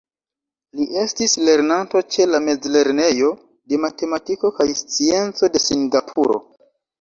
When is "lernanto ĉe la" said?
1.49-2.39